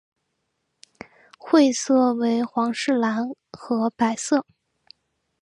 [1.37, 4.47] 会色为皇室蓝和白色。